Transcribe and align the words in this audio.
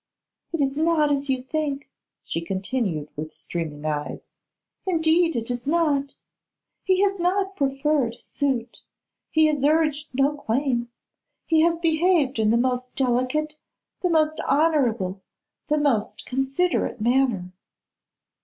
'It 0.51 0.59
is 0.59 0.75
not 0.75 1.11
as 1.11 1.29
you 1.29 1.43
think,' 1.43 1.87
she 2.23 2.41
continued, 2.41 3.07
with 3.15 3.31
streaming 3.31 3.85
eyes: 3.85 4.25
'indeed 4.87 5.35
it 5.35 5.51
is 5.51 5.67
not. 5.67 6.15
He 6.83 7.01
has 7.03 7.19
not 7.19 7.55
preferred 7.55 8.15
his 8.15 8.23
suit, 8.25 8.81
he 9.29 9.45
has 9.45 9.63
urged 9.63 10.09
no 10.15 10.35
claim. 10.37 10.89
He 11.45 11.61
has 11.61 11.77
behaved 11.77 12.39
in 12.39 12.49
the 12.49 12.57
most 12.57 12.95
delicate, 12.95 13.57
the 14.01 14.09
most 14.09 14.39
honourable, 14.39 15.21
the 15.67 15.77
most 15.77 16.25
considerate 16.25 16.99
manner. 16.99 17.53